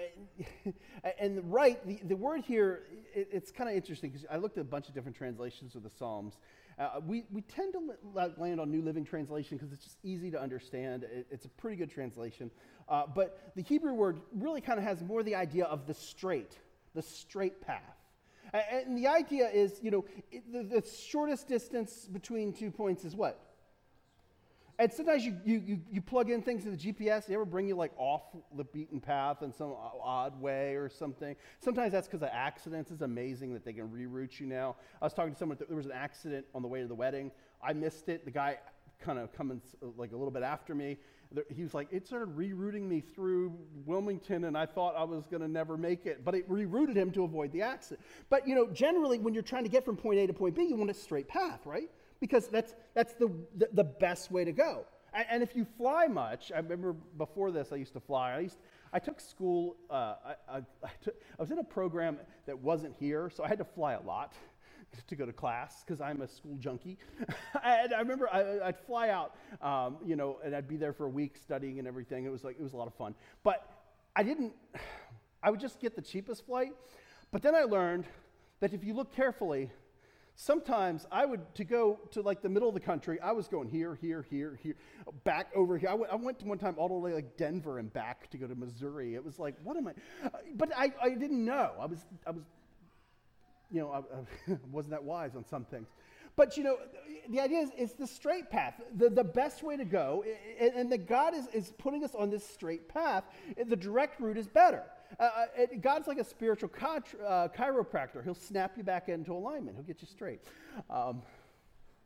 [1.20, 4.62] and right, the, the word here, it, it's kind of interesting because I looked at
[4.62, 6.38] a bunch of different translations of the Psalms.
[6.78, 10.42] Uh, we, we tend to land on New Living Translation because it's just easy to
[10.42, 11.04] understand.
[11.04, 12.50] It, it's a pretty good translation.
[12.88, 16.58] Uh, but the Hebrew word really kind of has more the idea of the straight,
[16.96, 17.98] the straight path.
[18.54, 20.06] And the idea is, you know,
[20.52, 23.49] the, the shortest distance between two points is what?
[24.80, 27.76] And sometimes you, you, you, plug in things to the GPS, they ever bring you
[27.76, 28.22] like off
[28.56, 31.36] the beaten path in some odd way or something.
[31.60, 32.90] Sometimes that's because of accidents.
[32.90, 34.78] It's amazing that they can reroute you now.
[35.02, 37.30] I was talking to someone, there was an accident on the way to the wedding.
[37.62, 38.24] I missed it.
[38.24, 38.58] The guy
[39.02, 39.62] kind of coming
[39.98, 40.98] like a little bit after me.
[41.54, 45.42] He was like, it started rerouting me through Wilmington, and I thought I was going
[45.42, 46.24] to never make it.
[46.24, 48.06] But it rerouted him to avoid the accident.
[48.30, 50.64] But, you know, generally, when you're trying to get from point A to point B,
[50.64, 51.90] you want a straight path, right?
[52.20, 54.86] Because that's, that's the, the, the best way to go.
[55.14, 58.34] And, and, if you fly much, I remember before this I used to fly.
[58.34, 58.58] I, used,
[58.94, 62.96] I took school, uh, I, I, I, took, I was in a program that wasn't
[63.00, 64.34] here, so I had to fly a lot
[65.08, 66.98] to go to class because I'm a school junkie.
[67.64, 71.06] and I remember I, would fly out, um, you know, and I'd be there for
[71.06, 72.26] a week studying and everything.
[72.26, 73.16] It was like, it was a lot of fun.
[73.44, 73.68] But
[74.16, 74.54] I didn't,
[75.44, 76.74] I would just get the cheapest flight.
[77.32, 78.06] But then I learned
[78.60, 79.72] that if you look carefully,
[80.42, 83.68] Sometimes I would, to go to like the middle of the country, I was going
[83.68, 84.76] here, here, here, here,
[85.26, 85.90] back over here.
[85.90, 88.48] I, w- I went one time all the way like Denver and back to go
[88.48, 89.16] to Missouri.
[89.16, 89.92] It was like, what am I?
[90.24, 91.74] Uh, but I, I didn't know.
[91.78, 92.46] I was, I was,
[93.70, 93.98] you know, I,
[94.54, 95.90] I wasn't that wise on some things.
[96.38, 96.78] But you know,
[97.30, 100.24] the idea is it's the straight path, the, the best way to go,
[100.58, 103.26] and, and that God is, is putting us on this straight path.
[103.68, 104.84] The direct route is better.
[105.18, 108.24] Uh, uh, it, God's like a spiritual uh, chiropractor.
[108.24, 110.42] He'll snap you back into alignment, He'll get you straight.
[110.90, 111.22] Um,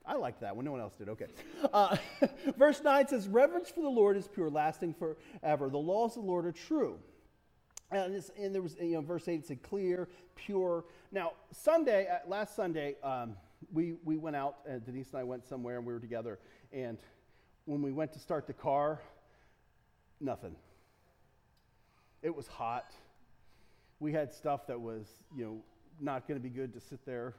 [0.06, 1.08] I liked that when no one else did.
[1.10, 1.28] Okay.
[1.72, 1.96] Uh,
[2.58, 5.70] verse 9 says, Reverence for the Lord is pure, lasting forever.
[5.70, 7.00] The laws of the Lord are true.
[7.90, 10.84] And, and there was, you know, verse 8 it said clear, pure.
[11.12, 13.36] Now, Sunday, uh, last Sunday, um,
[13.72, 16.40] we, we went out, and Denise and I went somewhere, and we were together.
[16.74, 16.98] And
[17.66, 19.00] when we went to start the car,
[20.20, 20.56] nothing.
[22.24, 22.94] It was hot.
[24.00, 25.58] We had stuff that was, you know,
[26.00, 27.36] not going to be good to sit there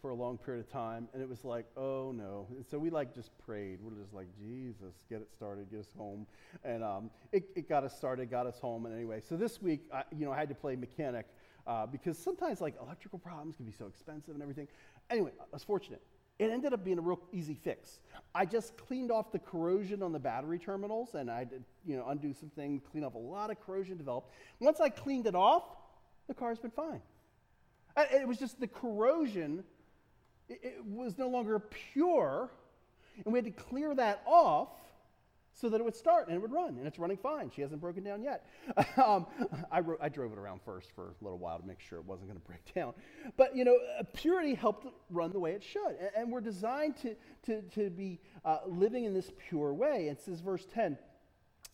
[0.00, 1.08] for a long period of time.
[1.12, 2.46] And it was like, oh no.
[2.54, 3.80] And so we like just prayed.
[3.82, 6.26] We're just like, Jesus, get it started, get us home.
[6.64, 8.86] And um, it, it got us started, got us home.
[8.86, 11.26] And anyway, so this week, I, you know, I had to play mechanic
[11.66, 14.68] uh, because sometimes like electrical problems can be so expensive and everything.
[15.10, 16.02] Anyway, I was fortunate.
[16.38, 17.98] It ended up being a real easy fix.
[18.34, 22.06] I just cleaned off the corrosion on the battery terminals and I did, you know,
[22.08, 24.32] undo some things, clean off a lot of corrosion developed.
[24.60, 25.64] Once I cleaned it off,
[26.28, 27.02] the car's been fine.
[27.96, 29.64] It was just the corrosion,
[30.48, 32.50] it was no longer pure,
[33.24, 34.68] and we had to clear that off
[35.60, 37.50] so that it would start and it would run, and it's running fine.
[37.54, 38.46] She hasn't broken down yet.
[39.04, 39.26] um,
[39.72, 42.04] I, ro- I, drove it around first for a little while to make sure it
[42.04, 42.94] wasn't going to break down.
[43.36, 45.96] But, you know, uh, purity helped it run the way it should.
[46.00, 47.16] And, and we're designed to,
[47.46, 50.08] to, to be uh, living in this pure way.
[50.08, 50.96] It says, verse 10,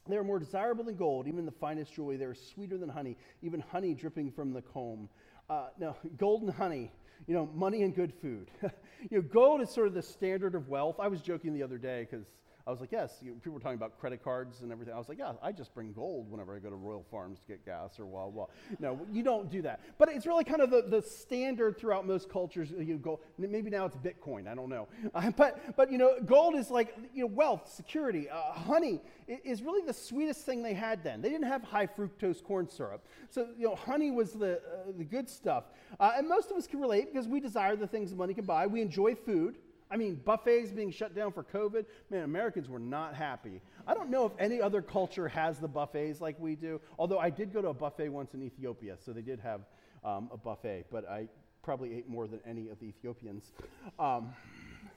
[0.09, 2.17] they are more desirable than gold, even the finest jewelry.
[2.17, 5.09] They are sweeter than honey, even honey dripping from the comb.
[5.51, 6.91] Uh, no, gold and honey,
[7.27, 8.51] you know, money and good food.
[9.11, 10.97] you know, gold is sort of the standard of wealth.
[10.99, 12.27] I was joking the other day because
[12.67, 14.95] I was like, yes, you know, people were talking about credit cards and everything.
[14.95, 17.47] I was like, yeah, I just bring gold whenever I go to Royal Farms to
[17.47, 18.47] get gas or blah, blah.
[18.79, 19.81] No, you don't do that.
[19.99, 22.71] But it's really kind of the, the standard throughout most cultures.
[22.71, 24.89] You go, maybe now it's Bitcoin, I don't know.
[25.15, 28.29] Uh, but, but, you know, gold is like, you know, wealth, security.
[28.29, 31.23] Uh, honey is really the sweetest thing they had then.
[31.23, 33.07] They didn't have high fructose corn syrup.
[33.31, 35.65] So, you know, honey was the, uh, the good stuff.
[36.01, 38.67] Uh, and most of us can relate because we desire the things money can buy.
[38.67, 39.59] We enjoy food.
[39.91, 43.61] I mean, buffets being shut down for COVID, man, Americans were not happy.
[43.87, 47.31] I don't know if any other culture has the buffets like we do, although I
[47.31, 49.61] did go to a buffet once in Ethiopia, so they did have
[50.05, 51.29] um, a buffet, but I
[51.63, 53.53] probably ate more than any of the Ethiopians.
[53.99, 54.35] Um,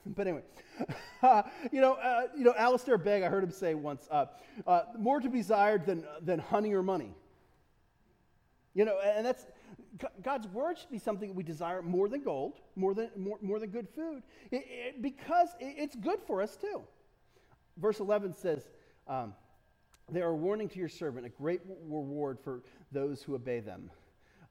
[0.06, 0.42] but anyway,
[1.22, 4.26] uh, you know, uh, you know, Alistair Begg, I heard him say once, uh,
[4.66, 7.12] uh, more to be desired than, than honey or money.
[8.74, 9.46] You know, and that's,
[10.22, 13.70] God's word should be something we desire more than gold, more than, more, more than
[13.70, 16.82] good food, it, it, because it, it's good for us too.
[17.76, 18.68] Verse 11 says,
[19.06, 19.34] um,
[20.10, 23.90] They are a warning to your servant, a great reward for those who obey them.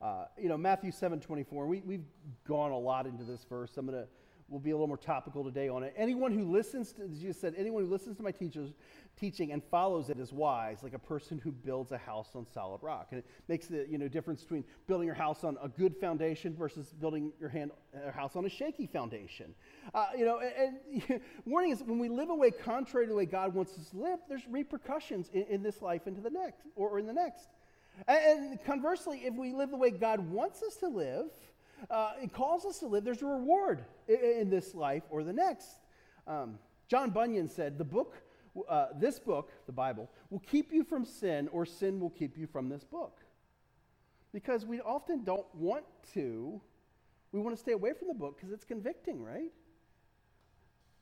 [0.01, 2.05] Uh, you know, Matthew 7 24, we, we've
[2.47, 3.77] gone a lot into this verse.
[3.77, 4.07] I'm going to
[4.47, 5.93] we'll be a little more topical today on it.
[5.97, 8.71] Anyone who listens to, Jesus said, anyone who listens to my teachers,
[9.19, 12.82] teaching and follows it is wise, like a person who builds a house on solid
[12.82, 13.08] rock.
[13.12, 16.56] And it makes the you know, difference between building your house on a good foundation
[16.56, 19.53] versus building your hand, uh, house on a shaky foundation.
[19.93, 20.77] Uh, you know, and,
[21.10, 23.97] and warning is when we live away contrary to the way God wants us to
[23.97, 27.47] live, there's repercussions in, in this life into the next, or, or in the next.
[28.08, 31.25] And, and conversely, if we live the way God wants us to live,
[31.89, 35.34] uh, it calls us to live, there's a reward in, in this life or the
[35.34, 35.67] next.
[36.27, 38.15] Um, John Bunyan said, The book,
[38.70, 42.48] uh, this book, the Bible, will keep you from sin, or sin will keep you
[42.48, 43.22] from this book.
[44.34, 46.62] Because we often don't want to,
[47.32, 49.52] we want to stay away from the book because it's convicting, right?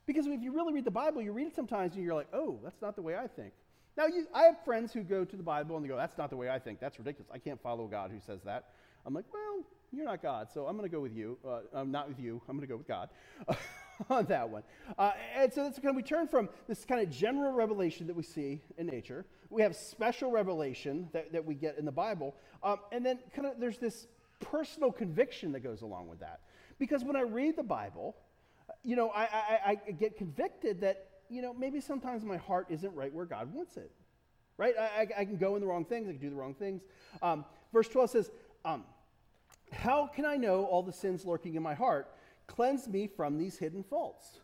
[0.06, 2.60] Because if you really read the Bible, you read it sometimes and you're like, oh,
[2.62, 3.52] that's not the way I think.
[3.96, 6.30] Now, you, I have friends who go to the Bible and they go, that's not
[6.30, 6.80] the way I think.
[6.80, 7.28] That's ridiculous.
[7.32, 8.66] I can't follow God who says that.
[9.04, 11.38] I'm like, well, you're not God, so I'm going to go with you.
[11.46, 12.42] Uh, I'm not with you.
[12.48, 13.08] I'm going to go with God
[14.10, 14.62] on that one.
[14.98, 18.16] Uh, and so that's kind of, we turn from this kind of general revelation that
[18.16, 19.24] we see in nature.
[19.50, 22.34] We have special revelation that, that we get in the Bible.
[22.62, 24.06] Um, and then kind of there's this
[24.40, 26.40] personal conviction that goes along with that.
[26.78, 28.16] Because when I read the Bible,
[28.82, 32.94] you know, I, I, I get convicted that, you know, maybe sometimes my heart isn't
[32.94, 33.90] right where God wants it.
[34.58, 34.74] Right?
[34.78, 36.08] I, I, can go in the wrong things.
[36.08, 36.82] I can do the wrong things.
[37.20, 38.30] Um, verse 12 says,
[38.64, 38.84] um,
[39.70, 42.10] how can I know all the sins lurking in my heart?
[42.46, 44.40] Cleanse me from these hidden faults.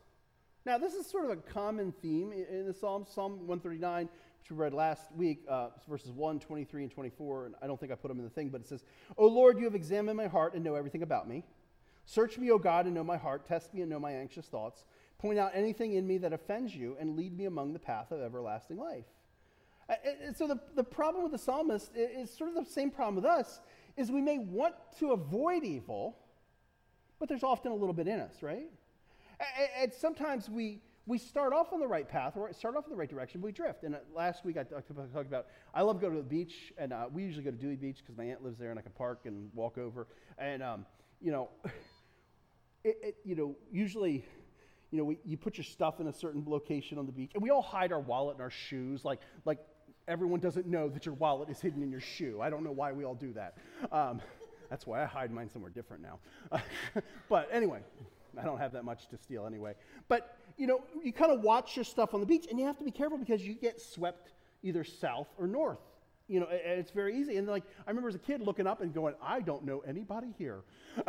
[0.65, 3.09] Now, this is sort of a common theme in the Psalms.
[3.13, 4.09] Psalm 139,
[4.41, 7.47] which we read last week, uh, verses 1, 23, and 24.
[7.47, 8.85] And I don't think I put them in the thing, but it says,
[9.19, 11.45] O Lord, you have examined my heart and know everything about me.
[12.05, 13.47] Search me, O God, and know my heart.
[13.47, 14.85] Test me and know my anxious thoughts.
[15.19, 18.21] Point out anything in me that offends you, and lead me among the path of
[18.21, 19.07] everlasting life.
[20.25, 23.25] And so the, the problem with the psalmist is sort of the same problem with
[23.25, 23.61] us
[23.97, 26.19] is we may want to avoid evil,
[27.23, 28.69] but there's often a little bit in us, right?
[29.81, 32.97] And sometimes we, we start off on the right path or start off in the
[32.97, 33.85] right direction, but we drift.
[33.85, 37.05] And uh, last week I talked about, I love going to the beach, and uh,
[37.13, 39.21] we usually go to Dewey Beach because my aunt lives there and I can park
[39.27, 40.09] and walk over.
[40.37, 40.85] And, um,
[41.21, 41.51] you know,
[42.83, 44.25] it, it, you know, usually,
[44.91, 47.43] you know, we, you put your stuff in a certain location on the beach, and
[47.43, 49.61] we all hide our wallet and our shoes, like, like
[50.09, 52.41] everyone doesn't know that your wallet is hidden in your shoe.
[52.43, 53.59] I don't know why we all do that.
[53.93, 54.21] Um,
[54.73, 56.19] that's why I hide mine somewhere different now.
[57.29, 57.81] but anyway,
[58.41, 59.75] I don't have that much to steal anyway.
[60.09, 62.79] But you know, you kind of watch your stuff on the beach, and you have
[62.79, 64.33] to be careful because you get swept
[64.63, 65.92] either south or north
[66.29, 67.37] you know, it's very easy.
[67.37, 70.35] And like, I remember as a kid looking up and going, I don't know anybody
[70.39, 70.63] here,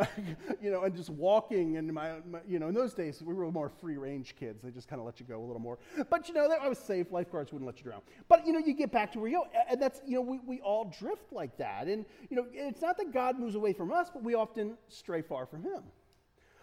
[0.62, 1.76] you know, and just walking.
[1.76, 4.62] And my, my, you know, in those days, we were more free range kids.
[4.62, 5.78] They just kind of let you go a little more.
[6.10, 7.10] But, you know, I was safe.
[7.10, 8.00] Lifeguards wouldn't let you drown.
[8.28, 9.60] But, you know, you get back to where you go.
[9.70, 11.86] And that's, you know, we, we all drift like that.
[11.86, 15.22] And, you know, it's not that God moves away from us, but we often stray
[15.22, 15.82] far from Him.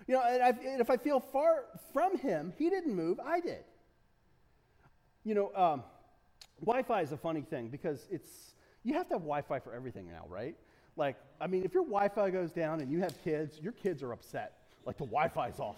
[0.08, 3.64] You know, and, and if I feel far from him, he didn't move, I did.
[5.24, 5.84] You know, um,
[6.66, 9.74] Wi Fi is a funny thing because it's, you have to have Wi Fi for
[9.74, 10.56] everything now, right?
[10.96, 14.04] Like, I mean, if your Wi Fi goes down and you have kids, your kids
[14.04, 14.58] are upset.
[14.86, 15.78] Like, the Wi Fi's off.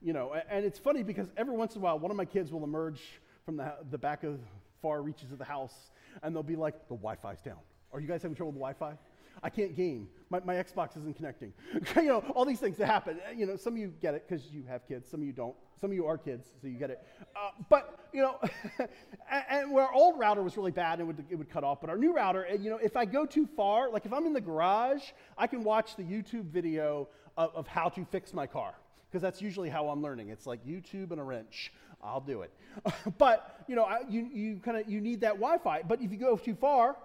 [0.00, 2.52] You know, and it's funny because every once in a while, one of my kids
[2.52, 3.00] will emerge
[3.44, 4.40] from the, the back of
[4.80, 5.90] far reaches of the house
[6.22, 7.58] and they'll be like, the Wi Fi's down.
[7.92, 8.98] Are you guys having trouble with Wi Fi?
[9.42, 10.08] I can't game.
[10.30, 11.52] My, my Xbox isn't connecting.
[11.96, 13.20] you know, all these things that happen.
[13.36, 15.08] You know, some of you get it because you have kids.
[15.10, 15.54] Some of you don't.
[15.80, 17.04] Some of you are kids, so you get it.
[17.34, 18.38] Uh, but, you know,
[18.78, 21.80] and, and our old router was really bad and it would, it would cut off.
[21.80, 24.32] But our new router, you know, if I go too far, like if I'm in
[24.32, 25.02] the garage,
[25.36, 28.74] I can watch the YouTube video of, of how to fix my car
[29.10, 30.28] because that's usually how I'm learning.
[30.28, 31.72] It's like YouTube and a wrench.
[32.02, 32.52] I'll do it.
[33.18, 35.82] but you know, I, you, you kind of you need that Wi-Fi.
[35.82, 36.96] But if you go too far,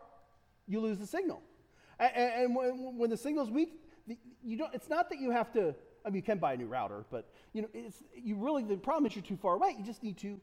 [0.68, 1.42] you lose the signal.
[2.00, 3.80] And, and when, the signal's weak,
[4.44, 4.74] you don't.
[4.74, 5.76] It's not that you have to.
[6.06, 8.64] I mean, you can buy a new router, but you know, it's you really.
[8.64, 9.76] The problem is you're too far away.
[9.78, 10.40] You just need to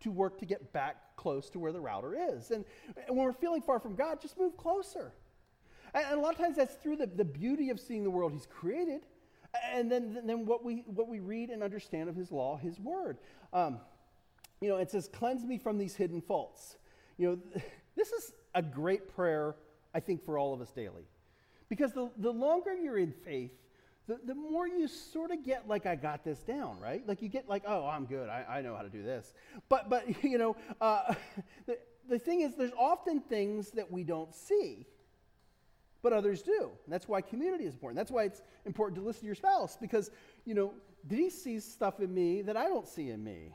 [0.00, 2.50] to work to get back close to where the router is.
[2.50, 2.64] And,
[3.06, 5.12] and when we're feeling far from God, just move closer.
[5.92, 8.32] And, and a lot of times that's through the, the beauty of seeing the world
[8.32, 9.02] He's created
[9.72, 13.18] and then, then what, we, what we read and understand of his law, his word.
[13.52, 13.80] Um,
[14.60, 16.76] you know, it says, cleanse me from these hidden faults.
[17.16, 17.62] You know,
[17.96, 19.56] this is a great prayer,
[19.94, 21.04] I think, for all of us daily.
[21.68, 23.52] Because the, the longer you're in faith,
[24.06, 27.06] the, the more you sort of get like, I got this down, right?
[27.06, 28.28] Like you get like, oh, I'm good.
[28.28, 29.34] I, I know how to do this.
[29.68, 31.14] But, but you know, uh,
[31.66, 34.86] the, the thing is, there's often things that we don't see
[36.02, 36.70] but others do.
[36.84, 37.96] And that's why community is important.
[37.96, 40.10] That's why it's important to listen to your spouse because,
[40.44, 40.72] you know,
[41.08, 43.52] he sees stuff in me that I don't see in me.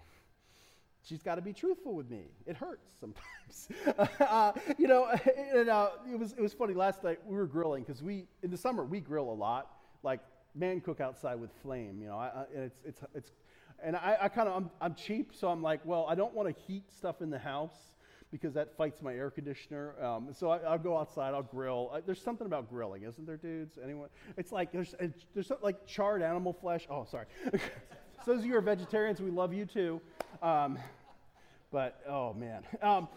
[1.08, 2.24] She's got to be truthful with me.
[2.48, 3.70] It hurts sometimes.
[4.20, 5.06] uh, you know,
[5.54, 6.74] and, uh, it, was, it was funny.
[6.74, 9.72] Last night we were grilling because we, in the summer, we grill a lot.
[10.02, 10.22] Like,
[10.56, 13.32] man cook outside with flame, you know, I, I, and it's, it's, it's,
[13.84, 16.48] and I, I kind of, I'm, I'm cheap, so I'm like, well, I don't want
[16.48, 17.94] to heat stuff in the house
[18.32, 20.02] because that fights my air conditioner.
[20.04, 21.92] Um, so I, will go outside, I'll grill.
[21.94, 23.78] I, there's something about grilling, isn't there, dudes?
[23.84, 24.10] Anyone?
[24.38, 24.96] It's like there's
[25.34, 26.88] there's like charred animal flesh.
[26.90, 27.28] Oh, sorry.
[28.26, 30.02] so those of you who are vegetarians, we love you too.
[30.42, 30.80] Um,
[31.72, 32.64] but oh man.
[32.82, 33.08] Um,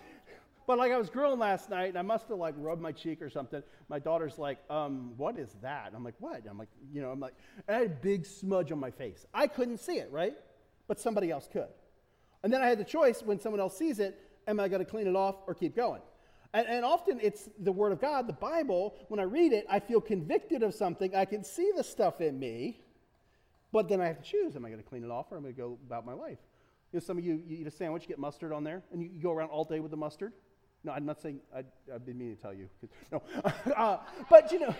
[0.67, 3.23] but like I was grilling last night, and I must have like rubbed my cheek
[3.23, 3.63] or something.
[3.89, 7.01] My daughter's like, um, "What is that?" And I'm like, "What?" And I'm like, you
[7.01, 7.33] know, I'm like,
[7.67, 9.25] I had a big smudge on my face.
[9.33, 10.37] I couldn't see it, right?
[10.89, 11.69] But somebody else could.
[12.43, 14.91] And then I had the choice when someone else sees it am I going to
[14.91, 16.01] clean it off or keep going?
[16.55, 18.95] And, and, often it's the Word of God, the Bible.
[19.09, 21.15] When I read it, I feel convicted of something.
[21.15, 22.81] I can see the stuff in me,
[23.73, 25.43] but then I have to choose: Am I going to clean it off, or am
[25.45, 26.39] I going to go about my life?
[26.93, 29.11] You know, some of you, you eat a sandwich, get mustard on there, and you,
[29.13, 30.33] you go around all day with the mustard.
[30.85, 31.41] No, I'm not saying.
[31.55, 32.69] I, have been meaning to tell you.
[33.13, 33.23] No,
[33.77, 33.99] uh,
[34.31, 34.75] but you know,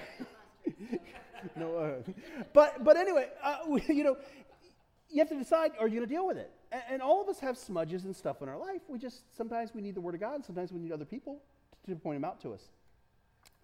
[1.57, 1.77] no.
[1.77, 2.13] Uh,
[2.53, 4.17] but but anyway, uh, you know,
[5.11, 6.51] you have to decide: Are you going to deal with it?
[6.71, 8.83] And, and, all of us have smudges and stuff in our life.
[8.89, 11.41] We just, sometimes we need the Word of God, and sometimes we need other people
[11.87, 12.69] to, to point them out to us.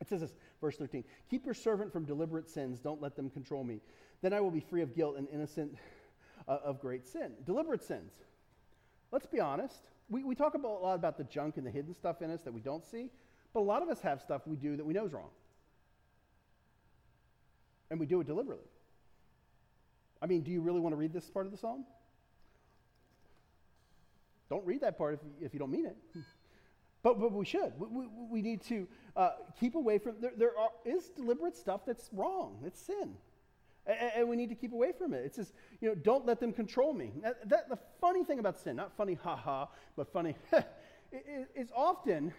[0.00, 3.64] It says this, verse 13 Keep your servant from deliberate sins, don't let them control
[3.64, 3.80] me.
[4.24, 5.76] Then I will be free of guilt and innocent
[6.48, 7.32] uh, of great sin.
[7.44, 8.10] Deliberate sins.
[9.12, 9.82] Let's be honest.
[10.08, 12.40] We, we talk about, a lot about the junk and the hidden stuff in us
[12.40, 13.10] that we don't see,
[13.52, 15.28] but a lot of us have stuff we do that we know is wrong.
[17.90, 18.64] And we do it deliberately.
[20.22, 21.84] I mean, do you really want to read this part of the psalm?
[24.48, 25.96] Don't read that part if, if you don't mean it.
[27.02, 27.74] But, but we should.
[27.78, 31.82] We, we, we need to uh, keep away from, there, there are, is deliberate stuff
[31.84, 32.62] that's wrong.
[32.64, 33.16] It's sin.
[33.86, 35.24] And, we need to keep away from it.
[35.26, 37.12] It says, you know, don't let them control me.
[37.22, 40.34] That, that, the funny thing about sin, not funny, ha ha, but funny,
[41.54, 42.32] is often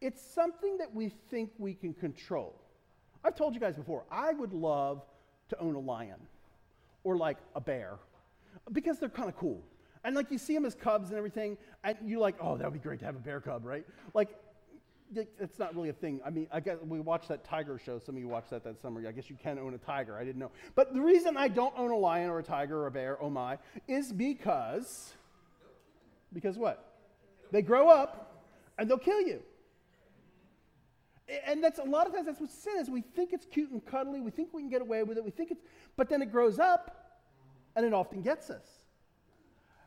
[0.00, 2.60] it's something that we think we can control.
[3.24, 5.02] I've told you guys before, I would love
[5.50, 6.18] to own a lion
[7.04, 7.94] or like a bear
[8.72, 9.62] because they're kind of cool.
[10.04, 12.74] And like you see them as cubs and everything, and you're like, oh, that would
[12.74, 13.86] be great to have a bear cub, right?
[14.12, 14.36] Like,
[15.14, 16.20] it's not really a thing.
[16.24, 17.98] I mean, I guess we watched that tiger show.
[17.98, 19.06] Some of you watched that that summer.
[19.06, 20.18] I guess you can own a tiger.
[20.18, 20.50] I didn't know.
[20.74, 23.30] But the reason I don't own a lion or a tiger or a bear, oh
[23.30, 25.12] my, is because,
[26.32, 26.92] because what?
[27.52, 28.42] They grow up
[28.78, 29.42] and they'll kill you.
[31.46, 32.90] And that's a lot of times that's what sin is.
[32.90, 34.20] We think it's cute and cuddly.
[34.20, 35.24] We think we can get away with it.
[35.24, 35.62] We think it's,
[35.96, 37.22] but then it grows up
[37.76, 38.66] and it often gets us.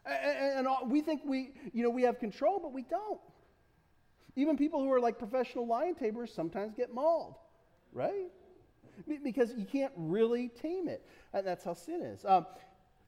[0.06, 3.20] And, and uh, we think we, you know, we have control, but we don't.
[4.38, 7.36] Even people who are like professional lion tamers sometimes get mauled,
[7.92, 8.30] right?
[9.24, 11.04] Because you can't really tame it.
[11.34, 12.24] And that's how sin is.
[12.24, 12.46] Um,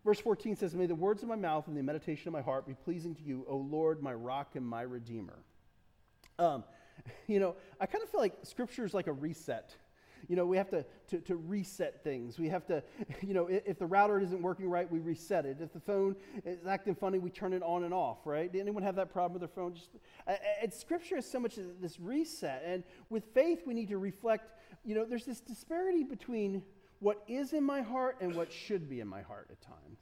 [0.04, 2.66] verse 14 says, May the words of my mouth and the meditation of my heart
[2.66, 5.38] be pleasing to you, O Lord, my rock and my redeemer.
[6.40, 6.64] Um,
[7.28, 9.76] you know, I kind of feel like scripture is like a reset.
[10.28, 12.38] You know, we have to, to, to reset things.
[12.38, 12.84] We have to,
[13.22, 15.58] you know, if, if, the router isn't working right, we reset it.
[15.62, 16.16] If the phone
[16.46, 18.52] is acting funny, we turn it on and off, right?
[18.52, 19.74] Did anyone have that problem with their phone?
[19.74, 19.90] Just,
[20.62, 22.64] and Scripture is so much this reset.
[22.66, 24.52] And with faith, we need to reflect,
[24.84, 26.64] you know, there's this disparity between
[27.00, 30.00] what is in my heart and what should be in my heart at times.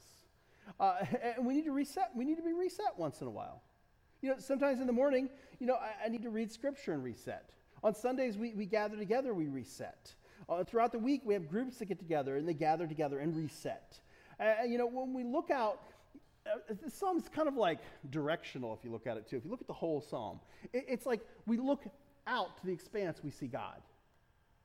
[0.79, 0.95] Uh,
[1.37, 2.11] and we need to reset.
[2.15, 3.61] We need to be reset once in a while.
[4.21, 7.03] You know, sometimes in the morning, you know, I, I need to read Scripture and
[7.03, 7.51] reset.
[7.87, 10.13] On Sundays, we, we gather together, we reset.
[10.49, 13.33] Uh, throughout the week, we have groups that get together and they gather together and
[13.33, 13.97] reset.
[14.41, 15.83] Uh, you know, when we look out,
[16.45, 17.79] uh, the psalm is kind of like
[18.09, 19.37] directional if you look at it too.
[19.37, 20.41] If you look at the whole psalm,
[20.73, 21.85] it, it's like we look
[22.27, 23.81] out to the expanse, we see God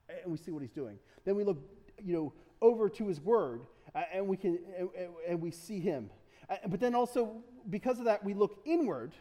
[0.08, 0.98] and we see what he's doing.
[1.24, 1.58] Then we look,
[2.04, 3.60] you know, over to his word
[3.94, 4.88] uh, and we can and,
[5.28, 6.10] and we see him.
[6.50, 7.36] Uh, but then also
[7.70, 9.12] because of that, we look inward,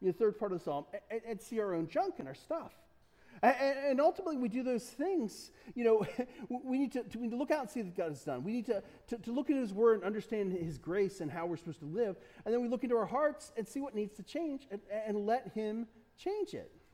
[0.00, 2.34] in the third part of the psalm, and, and see our own junk and our
[2.34, 2.72] stuff.
[3.44, 5.50] And, ultimately, we do those things.
[5.74, 6.06] You know,
[6.64, 8.42] we need to, to, we need to look out and see that God has done.
[8.42, 11.46] We need to, to, to, look at His Word and understand His grace and how
[11.46, 12.16] we're supposed to live.
[12.44, 15.26] And then we look into our hearts and see what needs to change and, and
[15.26, 15.86] let Him
[16.16, 16.74] change it.